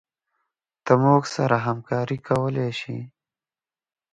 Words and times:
ته 0.85 0.93
موږ 1.03 1.21
سره 1.35 1.55
همکارې 1.67 2.17
کولي 2.27 2.69
شي 2.79 2.97